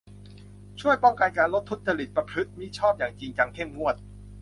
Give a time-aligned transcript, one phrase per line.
[0.79, 3.95] ช่วยป้องกันลดการทุจริตประพฤติมิชอบอย่างจริงจังเข้มงวด